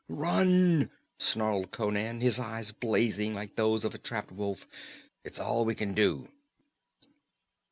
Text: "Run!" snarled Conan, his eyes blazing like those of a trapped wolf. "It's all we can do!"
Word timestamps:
"Run!" 0.09 0.89
snarled 1.19 1.69
Conan, 1.69 2.21
his 2.21 2.39
eyes 2.39 2.71
blazing 2.71 3.35
like 3.35 3.55
those 3.55 3.85
of 3.85 3.93
a 3.93 3.99
trapped 3.99 4.31
wolf. 4.31 4.65
"It's 5.23 5.39
all 5.39 5.63
we 5.63 5.75
can 5.75 5.93
do!" 5.93 6.27